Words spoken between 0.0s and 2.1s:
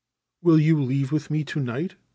*" Will you leave with me to night?